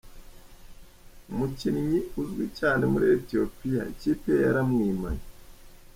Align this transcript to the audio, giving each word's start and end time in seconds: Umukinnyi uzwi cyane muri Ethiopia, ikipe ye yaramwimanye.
Umukinnyi 1.31 1.99
uzwi 2.21 2.45
cyane 2.59 2.83
muri 2.91 3.05
Ethiopia, 3.17 3.81
ikipe 3.93 4.27
ye 4.35 4.41
yaramwimanye. 4.45 5.25